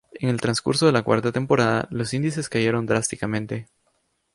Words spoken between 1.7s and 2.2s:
los